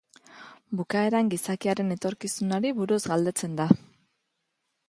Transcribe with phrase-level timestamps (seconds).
[0.79, 3.73] Bukaeran gizakiaren etorkizunari buruz galdetzen da.